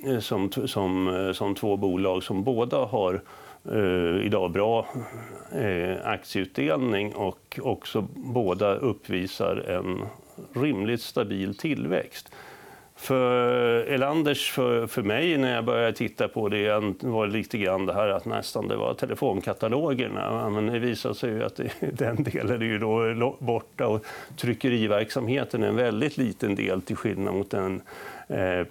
eh, 0.05 0.19
som, 0.19 0.51
som, 0.51 1.31
som 1.35 1.55
två 1.55 1.77
bolag 1.77 2.23
som 2.23 2.43
båda 2.43 2.77
har 2.77 3.21
eh, 3.71 4.25
idag 4.25 4.51
bra 4.51 4.87
eh, 5.51 6.07
aktieutdelning 6.07 7.15
och 7.15 7.59
också 7.61 8.07
båda 8.15 8.75
uppvisar 8.75 9.55
en 9.55 10.05
rimligt 10.53 11.01
stabil 11.01 11.57
tillväxt. 11.57 12.31
För 12.97 13.79
Elanders, 13.83 14.51
för, 14.51 14.87
för 14.87 15.03
mig, 15.03 15.37
när 15.37 15.55
jag 15.55 15.65
började 15.65 15.93
titta 15.93 16.27
på 16.27 16.49
det, 16.49 16.79
var 16.99 17.27
lite 17.27 17.57
grann 17.57 17.85
det 17.85 17.93
här 17.93 18.07
att 18.07 18.25
nästan 18.25 18.67
det 18.67 18.75
var 18.75 18.93
telefonkatalogerna. 18.93 20.49
Men 20.49 20.65
det 20.65 20.79
visade 20.79 21.15
sig 21.15 21.29
ju 21.29 21.43
att 21.43 21.55
det, 21.55 21.71
den 21.93 22.23
delen 22.23 22.61
är 22.61 22.65
ju 22.65 22.79
då 22.79 23.35
borta 23.39 23.87
och 23.87 24.05
tryckeriverksamheten 24.37 25.63
är 25.63 25.67
en 25.67 25.75
väldigt 25.75 26.17
liten 26.17 26.55
del 26.55 26.81
till 26.81 26.95
skillnad 26.95 27.33
mot 27.33 27.51
den 27.51 27.81
eh, 28.27 28.67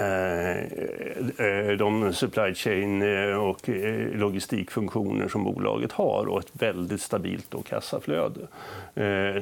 Eh, 0.00 0.58
eh, 0.58 1.46
eh, 1.46 1.76
de 1.76 2.12
supply 2.12 2.54
chain 2.54 3.02
och 3.36 3.68
logistikfunktioner 4.12 5.28
som 5.28 5.44
bolaget 5.44 5.92
har 5.92 6.26
och 6.28 6.38
ett 6.38 6.50
väldigt 6.52 7.00
stabilt 7.00 7.50
då 7.50 7.62
kassaflöde. 7.62 8.40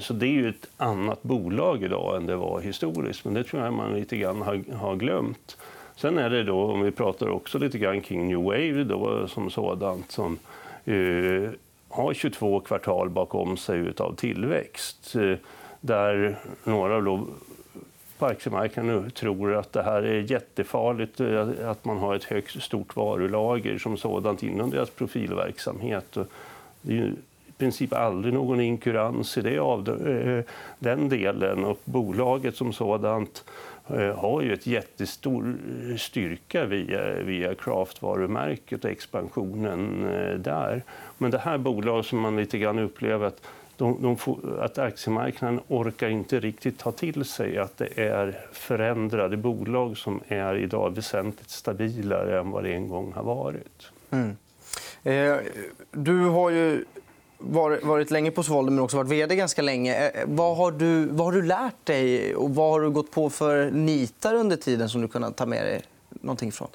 Så 0.01 0.13
det 0.13 0.27
är 0.27 0.33
ju 0.33 0.49
ett 0.49 0.69
annat 0.77 1.23
bolag 1.23 1.83
idag 1.83 2.17
än 2.17 2.27
det 2.27 2.37
var 2.37 2.61
historiskt, 2.61 3.25
men 3.25 3.35
det 3.35 3.45
tror 3.45 3.63
jag 3.63 3.73
man 3.73 3.95
lite 3.95 4.17
grann 4.17 4.43
har, 4.73 4.97
glömt. 4.97 5.57
Sen 5.97 6.19
är 6.19 6.31
det 6.31 6.43
då, 6.45 6.65
om 6.65 6.83
vi 6.83 6.91
pratar 6.91 7.29
också 7.29 7.59
lite 7.59 7.79
grann 7.79 8.01
kring 8.01 8.29
New 8.29 8.43
Wave 8.43 8.85
då, 8.85 9.29
som 9.29 9.51
sådant 9.51 10.11
som 10.11 10.39
har 11.89 12.15
22 12.15 12.61
kvartal 12.61 13.11
bakom 13.11 13.57
sig 13.57 13.93
av 13.99 14.15
tillväxt. 14.15 15.15
Där 15.81 16.39
några 16.65 16.97
av 16.97 17.29
på 18.23 18.27
aktiemarknaden 18.27 19.07
och 19.07 19.15
tror 19.15 19.55
att 19.55 19.73
det 19.73 19.83
här 19.83 20.03
är 20.03 20.31
jättefarligt, 20.31 21.21
eh, 21.21 21.71
att 21.71 21.85
man 21.85 21.99
har 21.99 22.15
ett 22.15 22.25
högt 22.25 22.63
stort 22.63 22.97
varulager 22.97 23.79
som 23.79 23.97
sådant 23.97 24.43
inom 24.43 24.71
deras 24.71 24.91
profilverksamhet. 24.91 26.17
Det 26.83 26.93
är 26.93 26.97
ju 26.97 27.15
i 27.47 27.53
princip 27.59 27.93
aldrig 27.93 28.35
någon 28.35 28.61
inkurans 28.61 29.39
i 29.39 29.41
det 29.41 29.59
av 29.59 29.89
eh, 30.09 30.45
den 30.79 31.09
delen 31.09 31.65
och 31.65 31.81
bolaget 31.85 32.57
som 32.57 32.73
sådant 32.73 33.45
eh, 33.89 34.17
har 34.19 34.43
ju 34.43 34.53
ett 34.53 34.67
jättestor 34.67 35.57
styrka 35.99 36.65
via, 36.65 37.15
via 37.23 37.55
Craft-varumärket 37.55 38.85
och 38.85 38.91
expansionen 38.91 40.03
där. 40.43 40.83
Men 41.19 41.31
det 41.31 41.39
här 41.39 41.59
bolaget 41.59 42.07
som 42.07 42.19
man 42.19 42.37
lite 42.37 42.59
grann 42.59 42.79
upplever 42.79 43.27
att 43.27 43.43
de, 43.83 44.03
de 44.03 44.17
får, 44.17 44.61
att 44.61 44.79
aktiemarknaden 44.79 45.61
orkar 45.69 46.09
inte 46.09 46.41
riktigt 46.41 46.79
ta 46.79 46.93
till 46.93 47.25
sig 47.25 47.59
att 47.59 47.77
det 47.77 48.01
är 48.01 48.47
förändrade 48.53 49.37
bolag 49.37 49.99
som 49.99 50.21
är 50.29 50.55
idag 50.55 50.95
väsentligt 50.95 51.51
stabilare 51.51 52.41
än 52.41 52.51
vad 52.51 52.65
det 52.65 52.75
en 52.75 52.89
gång 52.89 53.13
har 53.13 53.23
varit. 53.23 53.91
Mm. 54.11 54.37
Eh, 55.03 55.37
du 55.91 56.25
har 56.25 56.51
ju 56.51 56.85
varit, 57.39 57.85
varit 57.85 58.11
länge 58.11 58.31
på 58.31 58.43
Svolder 58.43 58.71
men 58.71 58.85
också 58.85 58.97
varit 58.97 59.11
vd 59.11 59.37
ganska 59.37 59.63
länge. 59.63 60.09
Eh, 60.09 60.25
vad, 60.27 60.57
har 60.57 60.71
du, 60.71 61.07
vad 61.07 61.27
har 61.27 61.33
du 61.33 61.43
lärt 61.43 61.85
dig 61.87 62.35
och 62.35 62.55
vad 62.55 62.71
har 62.71 62.81
du 62.81 62.91
gått 62.91 63.11
på 63.11 63.31
för 63.31 63.71
nitar 63.71 64.35
under 64.35 64.57
tiden 64.57 64.89
som 64.89 65.01
du 65.01 65.09
kunnat 65.09 65.37
ta 65.37 65.47
med 65.47 65.65
dig 65.65 65.83
någonting 66.09 66.53
från? 66.53 66.69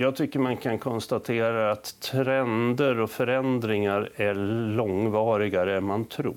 Jag 0.00 0.16
tycker 0.16 0.38
man 0.38 0.56
kan 0.56 0.78
konstatera 0.78 1.70
att 1.70 2.00
trender 2.00 3.00
och 3.00 3.10
förändringar 3.10 4.10
är 4.16 4.34
långvarigare 4.74 5.76
än 5.76 5.84
man 5.84 6.04
tror. 6.04 6.36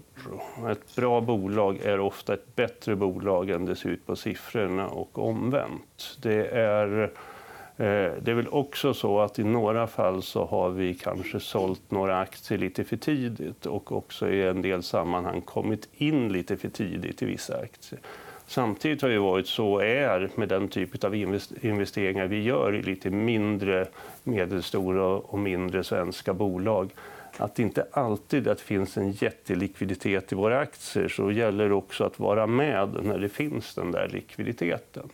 Ett 0.72 0.96
bra 0.96 1.22
bolag 1.22 1.79
är 1.84 2.00
ofta 2.00 2.34
ett 2.34 2.55
bättre 2.55 2.96
bolag 2.96 3.50
än 3.50 3.65
det 3.65 3.75
ser 3.75 3.89
ut 3.89 4.05
på 4.05 4.15
siffrorna 4.15 4.88
och 4.88 5.27
omvänt. 5.29 6.17
Det 6.22 6.48
är, 6.48 7.03
eh, 7.77 8.12
det 8.22 8.27
är 8.27 8.34
väl 8.34 8.48
också 8.48 8.93
så 8.93 9.20
att 9.20 9.39
i 9.39 9.43
några 9.43 9.88
fall 9.88 10.24
så 10.24 10.46
har 10.46 10.70
vi 10.70 10.93
kanske 10.93 11.39
sålt 11.39 11.91
några 11.91 12.20
aktier 12.20 12.58
lite 12.58 12.84
för 12.84 12.98
tidigt 12.98 13.65
och 13.65 13.91
också 13.91 14.29
i 14.29 14.48
en 14.48 14.62
del 14.62 14.84
sammanhang 14.84 15.41
kommit 15.41 15.89
in 15.93 16.29
lite 16.34 16.58
för 16.58 16.70
tidigt 16.70 17.22
i 17.22 17.25
vissa 17.25 17.58
aktier. 17.58 18.01
Samtidigt 18.53 19.01
har 19.01 19.10
det 19.10 19.19
varit 19.19 19.48
så 19.48 19.79
är 19.79 20.29
med 20.36 20.50
den 20.50 20.67
typ 20.67 21.03
av 21.03 21.15
investeringar 21.62 22.27
vi 22.27 22.43
gör 22.43 22.75
i 22.75 22.81
lite 22.81 23.10
mindre, 23.10 23.88
medelstora 24.24 25.05
och 25.05 25.39
mindre 25.39 25.83
svenska 25.83 26.33
bolag 26.33 26.89
att 27.38 27.55
det 27.55 27.63
inte 27.63 27.86
alltid 27.91 28.48
att 28.48 28.62
finns 28.62 28.98
en 28.98 29.12
jättelikviditet 29.12 30.31
i 30.31 30.36
våra 30.36 30.60
aktier 30.60 31.07
så 31.07 31.31
gäller 31.31 31.69
det 31.69 31.75
också 31.75 32.03
att 32.03 32.19
vara 32.19 32.48
med 32.48 32.98
när 33.03 33.17
det 33.17 33.29
finns 33.29 33.75
den 33.75 33.91
där 33.91 34.07
likviditeten. 34.07 35.10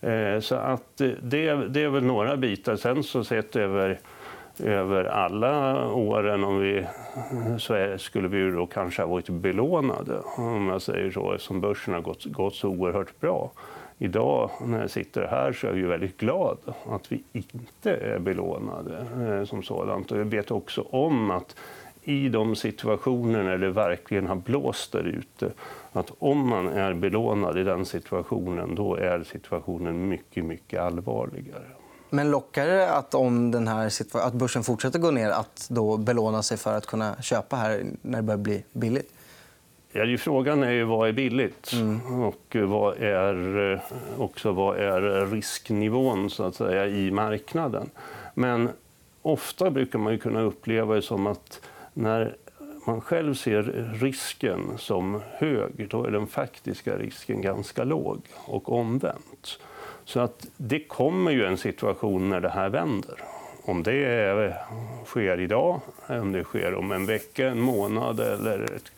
Eh, 0.00 0.40
så 0.40 0.54
att 0.54 1.00
eh, 1.00 1.10
det, 1.22 1.54
det 1.54 1.82
är 1.82 1.88
väl 1.88 2.04
några 2.04 2.36
bitar. 2.36 2.76
Sen 2.76 3.02
så 3.02 3.24
sett 3.24 3.56
över 3.56 4.00
över 4.60 5.04
alla 5.04 5.86
åren 5.92 6.44
om 6.44 6.58
vi, 6.58 6.86
så 7.58 7.98
skulle 7.98 8.28
vi 8.28 8.50
då 8.50 8.66
kanske 8.66 9.02
ha 9.02 9.08
varit 9.08 9.28
belånade, 9.28 10.20
om 10.36 10.68
jag 10.68 10.82
säger 10.82 11.10
så, 11.10 11.32
eftersom 11.32 11.60
börsen 11.60 11.94
har 11.94 12.00
gått, 12.00 12.24
gått 12.24 12.54
så 12.54 12.68
oerhört 12.68 13.20
bra. 13.20 13.50
Idag 13.98 14.50
när 14.64 14.80
jag 14.80 14.90
sitter 14.90 15.26
här 15.26 15.52
så 15.52 15.66
är 15.66 15.74
jag 15.74 15.88
väldigt 15.88 16.16
glad 16.16 16.58
att 16.88 17.12
vi 17.12 17.22
inte 17.32 17.94
är 17.94 18.18
belånade 18.18 19.06
eh, 19.20 19.44
som 19.44 19.62
sådant. 19.62 20.12
Och 20.12 20.18
jag 20.18 20.24
vet 20.24 20.50
också 20.50 20.82
om 20.90 21.30
att 21.30 21.56
i 22.04 22.28
de 22.28 22.56
situationer 22.56 23.42
när 23.42 23.58
det 23.58 23.70
verkligen 23.70 24.26
har 24.26 24.36
blåst 24.36 24.92
där 24.92 25.04
ute, 25.04 25.52
att 25.92 26.12
om 26.18 26.48
man 26.48 26.68
är 26.68 26.94
belånad 26.94 27.58
i 27.58 27.64
den 27.64 27.84
situationen, 27.84 28.74
då 28.74 28.96
är 28.96 29.22
situationen 29.22 30.08
mycket, 30.08 30.44
mycket 30.44 30.80
allvarligare. 30.80 31.66
Men 32.14 32.30
lockar 32.30 32.66
det 32.66 32.90
att 32.90 33.14
om 33.14 33.50
den 33.50 33.68
här 33.68 33.90
att 34.12 34.32
börsen 34.32 34.62
fortsätter 34.62 34.98
gå 34.98 35.10
ner 35.10 35.30
att 35.30 35.66
då 35.70 35.96
belåna 35.96 36.42
sig 36.42 36.56
för 36.56 36.76
att 36.76 36.86
kunna 36.86 37.22
köpa 37.22 37.56
här 37.56 37.84
när 38.02 38.18
det 38.18 38.22
börjar 38.22 38.38
bli 38.38 38.64
billigt? 38.72 39.12
Ja, 39.92 40.18
frågan 40.18 40.62
är 40.62 40.70
ju 40.70 40.84
vad 40.84 41.08
är 41.08 41.12
billigt 41.12 41.72
mm. 41.72 42.22
och 42.22 42.56
vad 42.56 42.96
är, 42.96 43.80
också 44.18 44.52
vad 44.52 44.76
är 44.76 45.26
risknivån 45.26 46.30
så 46.30 46.44
att 46.44 46.54
säga, 46.54 46.86
i 46.86 47.10
marknaden. 47.10 47.90
Men 48.34 48.68
ofta 49.22 49.70
brukar 49.70 49.98
man 49.98 50.18
kunna 50.18 50.40
uppleva 50.40 50.94
det 50.94 51.02
som 51.02 51.26
att 51.26 51.60
när 51.94 52.36
man 52.86 53.00
själv 53.00 53.34
ser 53.34 53.62
risken 54.00 54.60
som 54.78 55.20
hög, 55.32 55.88
då 55.90 56.04
är 56.04 56.10
den 56.10 56.26
faktiska 56.26 56.96
risken 56.96 57.42
ganska 57.42 57.84
låg 57.84 58.20
och 58.34 58.72
omvänt. 58.72 59.58
Så 60.04 60.20
att 60.20 60.46
det 60.56 60.80
kommer 60.80 61.30
ju 61.30 61.44
en 61.46 61.56
situation 61.56 62.28
när 62.28 62.40
det 62.40 62.48
här 62.48 62.68
vänder. 62.68 63.14
Om 63.64 63.82
det 63.82 64.54
sker 65.04 65.40
idag, 65.40 65.80
om 66.06 66.32
det 66.32 66.44
sker 66.44 66.74
om 66.74 66.92
en 66.92 67.06
vecka, 67.06 67.48
en 67.48 67.60
månad 67.60 68.20
eller 68.20 68.62
ett, 68.62 68.92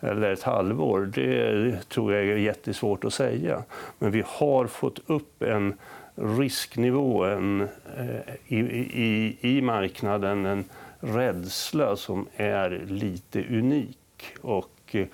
eller 0.00 0.32
ett 0.32 0.42
halvår, 0.42 1.10
det 1.14 1.88
tror 1.88 2.14
jag 2.14 2.24
är 2.24 2.36
jättesvårt 2.36 3.04
att 3.04 3.14
säga. 3.14 3.62
Men 3.98 4.10
vi 4.10 4.22
har 4.26 4.66
fått 4.66 5.00
upp 5.06 5.42
en 5.42 5.74
risknivå 6.14 7.24
en, 7.24 7.60
eh, 7.96 8.34
i, 8.46 8.58
i, 8.58 9.36
i 9.40 9.62
marknaden, 9.62 10.46
en 10.46 10.64
rädsla 11.00 11.96
som 11.96 12.26
är 12.36 12.82
lite 12.86 13.44
unik. 13.50 13.98
Och 14.40 14.80
eh, 14.90 15.06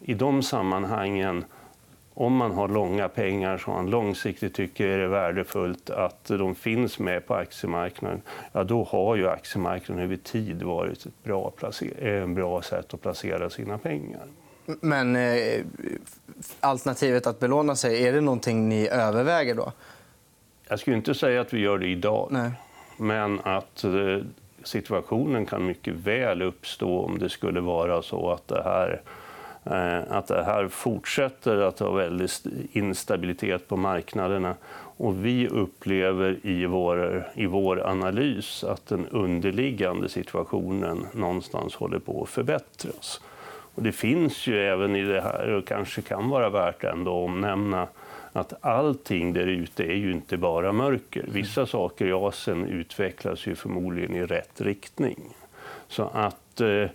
i 0.00 0.14
de 0.14 0.42
sammanhangen 0.42 1.44
om 2.20 2.36
man 2.36 2.52
har 2.52 2.68
långa 2.68 3.08
pengar 3.08 3.58
som 3.58 3.72
man 3.74 3.90
långsiktigt 3.90 4.54
tycker 4.54 4.88
är 4.88 5.06
värdefullt 5.06 5.90
att 5.90 6.24
de 6.24 6.54
finns 6.54 6.98
med 6.98 7.26
på 7.26 7.34
aktiemarknaden, 7.34 8.22
ja, 8.52 8.64
då 8.64 8.84
har 8.84 9.16
ju 9.16 9.28
aktiemarknaden 9.28 10.04
över 10.04 10.16
tid 10.16 10.62
varit 10.62 11.06
ett 11.06 11.24
bra, 11.24 11.52
placer- 11.56 12.34
bra 12.34 12.62
sätt 12.62 12.94
att 12.94 13.02
placera 13.02 13.50
sina 13.50 13.78
pengar. 13.78 14.22
Men 14.80 15.16
eh, 15.16 15.64
alternativet 16.60 17.26
att 17.26 17.40
belåna 17.40 17.76
sig, 17.76 18.06
är 18.06 18.12
det 18.12 18.20
någonting 18.20 18.68
ni 18.68 18.88
överväger 18.88 19.54
då? 19.54 19.72
Jag 20.68 20.78
skulle 20.78 20.96
inte 20.96 21.14
säga 21.14 21.40
att 21.40 21.52
vi 21.52 21.58
gör 21.60 21.78
det 21.78 21.88
idag. 21.88 22.28
Nej. 22.30 22.50
Men 22.96 23.40
att 23.44 23.84
eh, 23.84 24.18
situationen 24.62 25.46
kan 25.46 25.66
mycket 25.66 25.94
väl 25.94 26.42
uppstå 26.42 27.00
om 27.00 27.18
det 27.18 27.28
skulle 27.28 27.60
vara 27.60 28.02
så 28.02 28.30
att 28.30 28.48
det 28.48 28.62
här 28.62 29.00
Eh, 29.64 29.98
att 30.08 30.26
det 30.26 30.44
här 30.44 30.68
fortsätter 30.68 31.56
att 31.56 31.78
ha 31.78 31.90
väldig 31.90 32.28
instabilitet 32.72 33.68
på 33.68 33.76
marknaderna. 33.76 34.54
Och 34.96 35.24
vi 35.24 35.48
upplever 35.48 36.38
i 36.42 36.66
vår, 36.66 37.28
i 37.34 37.46
vår 37.46 37.86
analys 37.86 38.64
att 38.64 38.86
den 38.86 39.06
underliggande 39.06 40.08
situationen 40.08 41.06
någonstans 41.12 41.74
håller 41.74 41.98
på 41.98 42.22
att 42.22 42.28
förbättras. 42.28 43.20
Och 43.74 43.82
det 43.82 43.92
finns 43.92 44.46
ju 44.46 44.58
även 44.58 44.96
i 44.96 45.02
det 45.02 45.20
här, 45.20 45.48
och 45.48 45.66
kanske 45.66 46.02
kan 46.02 46.28
vara 46.28 46.50
värt 46.50 46.84
ändå 46.84 47.10
att 47.10 47.30
omnämna, 47.30 47.88
att 48.32 48.52
allting 48.60 49.32
där 49.32 49.46
ute 49.46 49.84
är 49.84 49.96
ju 49.96 50.12
inte 50.12 50.36
bara 50.36 50.72
mörker. 50.72 51.24
Vissa 51.32 51.66
saker 51.66 52.06
i 52.06 52.12
Asien 52.12 52.66
utvecklas 52.66 53.46
ju 53.46 53.54
förmodligen 53.54 54.16
i 54.16 54.26
rätt 54.26 54.60
riktning. 54.60 55.20
Så 55.88 56.10
att 56.14 56.60
eh, 56.60 56.86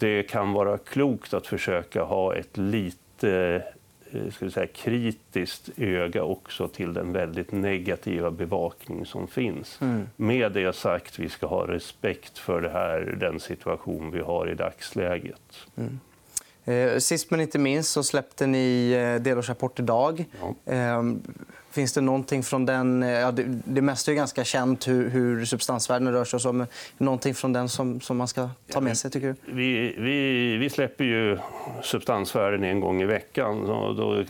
det 0.00 0.22
kan 0.22 0.52
vara 0.52 0.78
klokt 0.78 1.34
att 1.34 1.46
försöka 1.46 2.02
ha 2.02 2.34
ett 2.34 2.56
lite 2.56 3.62
eh, 4.10 4.30
ska 4.30 4.50
säga, 4.50 4.66
kritiskt 4.66 5.70
öga 5.76 6.22
också 6.22 6.68
till 6.68 6.92
den 6.94 7.12
väldigt 7.12 7.52
negativa 7.52 8.30
bevakning 8.30 9.06
som 9.06 9.28
finns. 9.28 9.78
Mm. 9.80 10.08
Med 10.16 10.52
det 10.52 10.76
sagt, 10.76 11.18
vi 11.18 11.28
ska 11.28 11.46
ha 11.46 11.66
respekt 11.66 12.38
för 12.38 12.60
det 12.60 12.70
här, 12.70 13.16
den 13.20 13.40
situation 13.40 14.10
vi 14.10 14.20
har 14.20 14.50
i 14.50 14.54
dagsläget. 14.54 15.66
Mm. 15.76 16.00
Eh, 16.64 16.98
sist 16.98 17.30
men 17.30 17.40
inte 17.40 17.58
minst 17.58 17.92
så 17.92 18.02
släppte 18.02 18.46
ni 18.46 18.90
eh, 18.90 19.22
delårsrapport 19.22 19.78
idag. 19.78 20.24
Ja. 20.64 21.04
Finns 21.70 21.92
det 21.92 22.00
någonting 22.00 22.42
från 22.42 22.66
den... 22.66 23.02
Eh, 23.02 23.10
ja, 23.10 23.30
det, 23.30 23.44
det 23.64 23.82
mesta 23.82 24.10
är 24.10 24.14
ganska 24.14 24.44
känt 24.44 24.88
hur, 24.88 25.08
hur 25.08 25.44
substansvärdena 25.44 26.12
rör 26.12 26.24
sig. 26.24 26.36
Och 26.36 26.42
så, 26.42 26.52
men 26.52 26.66
någonting 26.98 27.34
från 27.34 27.52
den 27.52 27.68
som, 27.68 28.00
som 28.00 28.16
man 28.16 28.28
ska 28.28 28.48
ta 28.72 28.80
med 28.80 28.96
sig? 28.96 29.10
tycker 29.10 29.26
du? 29.26 29.52
Vi, 29.52 29.94
vi, 29.98 30.56
vi 30.56 30.70
släpper 30.70 31.04
ju 31.04 31.38
substansvärden 31.82 32.64
en 32.64 32.80
gång 32.80 33.02
i 33.02 33.06
veckan. 33.06 33.66
Då, 33.66 33.92
då, 33.92 34.24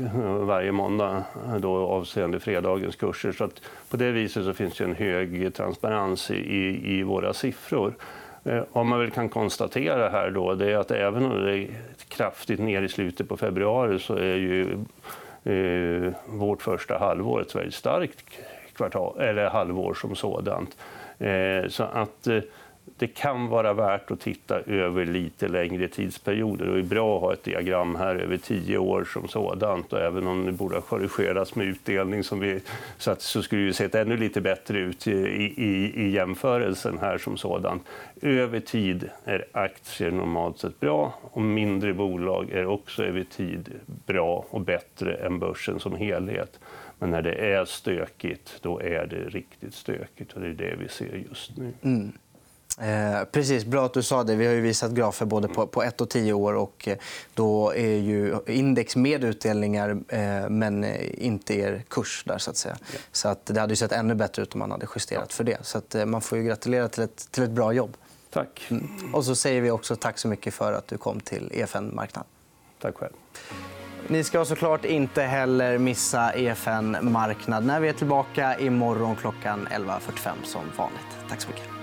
varje 0.45 0.73
måndag 0.73 1.25
då, 1.59 1.77
avseende 1.77 2.41
fredagens 2.41 2.97
kurser. 2.97 3.33
Så 3.33 3.49
på 3.89 3.97
det 3.97 4.11
viset 4.11 4.45
så 4.45 4.55
finns 4.55 4.77
det 4.77 4.85
en 4.85 4.95
hög 4.95 5.55
transparens 5.55 6.31
i, 6.31 6.81
i 6.85 7.03
våra 7.03 7.35
siffror. 7.35 7.95
Eh, 8.45 8.63
vad 8.73 8.87
man 8.87 8.99
väl 8.99 9.11
kan 9.11 9.29
konstatera 9.29 10.09
här 10.09 10.31
då, 10.31 10.55
det 10.55 10.73
är 10.73 10.77
att 10.77 10.91
även 10.91 11.25
om 11.25 11.45
det 11.45 11.59
är 11.59 11.69
kraftigt 12.09 12.61
ner 12.61 12.83
i 12.83 12.89
slutet 12.89 13.29
på 13.29 13.37
februari 13.37 13.99
så 13.99 14.15
är 14.15 14.37
ju 14.37 14.79
eh, 15.45 16.13
vårt 16.27 16.63
första 16.63 16.99
halvår 16.99 17.41
ett 17.41 17.55
väldigt 17.55 17.75
starkt 17.75 18.25
kvartal, 18.77 19.21
eller 19.21 19.51
halvår 19.51 19.95
som 19.95 20.15
sådant. 20.15 20.77
Eh, 21.19 21.69
så 21.69 21.85
att 21.85 22.27
eh, 22.27 22.41
det 23.01 23.07
kan 23.07 23.49
vara 23.49 23.73
värt 23.73 24.11
att 24.11 24.21
titta 24.21 24.61
över 24.61 25.05
lite 25.05 25.49
längre 25.49 25.89
tidsperioder. 25.89 26.69
Och 26.69 26.75
det 26.75 26.81
är 26.81 26.85
bra 26.85 27.17
att 27.17 27.23
ha 27.23 27.33
ett 27.33 27.45
diagram 27.45 27.95
här 27.95 28.17
över 28.17 28.37
tio 28.37 28.79
år 28.79 29.05
som 29.05 29.29
sådant. 29.29 29.93
Och 29.93 30.01
även 30.01 30.27
om 30.27 30.47
det 30.47 30.53
borde 30.53 30.75
ha 30.75 30.83
korrigerats 30.83 31.55
med 31.55 31.67
utdelning 31.67 32.25
som 32.25 32.41
vi, 32.41 32.61
så, 32.99 33.11
att, 33.11 33.23
så 33.23 33.43
skulle 33.43 33.67
det 33.67 33.73
sett 33.73 33.95
ännu 33.95 34.17
lite 34.17 34.41
bättre 34.41 34.79
ut 34.79 35.07
i, 35.07 35.13
i, 35.57 35.93
i 35.97 36.11
jämförelsen 36.11 36.99
här 36.99 37.19
som 37.19 37.37
sådant. 37.37 37.83
Över 38.23 38.61
tid 38.61 39.09
är 39.25 39.45
aktier 39.53 40.11
normalt 40.11 40.59
sett 40.59 40.81
bra 40.81 41.15
och 41.23 41.43
mindre 41.43 41.95
bolag 41.95 42.51
är 42.51 42.67
också 42.67 43.05
över 43.05 43.25
tid 43.25 43.69
bra 44.07 44.45
och 44.51 44.61
bättre 44.61 45.15
än 45.15 45.39
börsen 45.39 45.81
som 45.81 45.97
helhet. 45.97 46.61
Men 46.99 47.11
när 47.11 47.23
det 47.23 47.35
är 47.35 47.65
stökigt, 47.65 48.59
då 48.63 48.81
är 48.81 49.07
det 49.07 49.29
riktigt 49.29 49.75
stökigt 49.75 50.33
och 50.33 50.41
det 50.41 50.49
är 50.49 50.53
det 50.53 50.77
vi 50.79 50.89
ser 50.89 51.25
just 51.29 51.57
nu. 51.57 51.73
Mm. 51.83 52.13
Eh, 52.81 53.25
precis, 53.25 53.65
bra 53.65 53.87
att 53.87 53.95
du 53.95 54.03
sa 54.03 54.25
det. 54.25 54.35
Vi 54.35 54.47
har 54.47 54.55
ju 54.55 54.61
visat 54.61 54.91
grafer 54.91 55.27
både 55.27 55.49
på, 55.49 55.67
på 55.67 55.83
ett 55.83 56.01
och 56.01 56.11
tio 56.11 56.33
år. 56.33 56.55
Och 56.55 56.89
eh, 56.89 56.97
då 57.35 57.75
är 57.75 57.97
ju 57.97 58.37
index 58.47 58.97
med 58.97 59.25
utdelningar, 59.25 59.99
eh, 60.09 60.49
men 60.49 60.85
inte 61.19 61.55
er 61.55 61.85
kurs. 61.89 62.25
Där, 62.27 62.39
så 62.39 62.51
att 62.51 62.57
säga. 62.57 62.77
Ja. 62.93 62.99
Så 63.13 63.29
att 63.29 63.47
det 63.47 63.61
hade 63.61 63.77
sett 63.77 63.93
ännu 63.93 64.15
bättre 64.15 64.43
ut 64.43 64.55
om 64.55 64.59
man 64.59 64.71
hade 64.71 64.87
justerat 64.95 65.33
för 65.33 65.45
det. 65.45 65.59
Så 65.63 65.79
att, 65.79 65.95
eh, 65.95 66.07
man 66.07 66.21
får 66.21 66.39
ju 66.39 66.45
gratulera 66.45 66.89
till 66.89 67.03
ett, 67.03 67.29
till 67.31 67.43
ett 67.43 67.51
bra 67.51 67.73
jobb. 67.73 67.97
Tack. 68.31 68.67
Mm. 68.71 69.15
Och 69.15 69.25
så 69.25 69.35
säger 69.35 69.61
vi 69.61 69.71
också 69.71 69.97
tack 69.97 70.19
så 70.19 70.29
mycket 70.29 70.55
för 70.55 70.73
att 70.73 70.89
du 70.89 70.99
kom 70.99 71.21
till 71.21 71.51
EFN 71.55 71.95
Marknad. 71.95 72.25
Tack 72.79 72.97
själv. 72.97 73.13
Ni 74.09 74.25
ska 74.25 74.45
såklart 74.45 74.85
inte 74.85 75.23
heller 75.23 75.79
missa 75.79 76.33
EFN 76.33 76.97
Marknad 77.03 77.67
när 77.67 77.81
vi 77.81 77.89
är 77.89 77.93
tillbaka 77.93 78.59
imorgon 78.59 79.17
klockan 79.17 79.69
11.45 79.69 80.31
som 80.45 80.63
vanligt. 80.77 81.01
Tack 81.29 81.41
så 81.41 81.49
mycket. 81.49 81.80